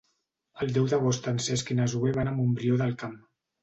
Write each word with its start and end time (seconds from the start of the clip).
El 0.65 0.73
deu 0.77 0.87
d'agost 0.93 1.29
en 1.33 1.43
Cesc 1.51 1.71
i 1.71 1.79
na 1.83 1.89
Zoè 1.97 2.19
van 2.19 2.35
a 2.35 2.37
Montbrió 2.43 2.85
del 2.85 3.03
Camp. 3.07 3.19